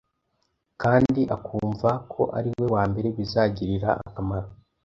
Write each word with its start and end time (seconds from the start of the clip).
kandi 0.81 1.21
akumva 1.35 1.89
ko 2.11 2.21
ari 2.37 2.49
we 2.57 2.65
wa 2.75 2.83
mbere 2.91 3.07
bizagirira 3.17 3.89
akamaro. 4.07 4.49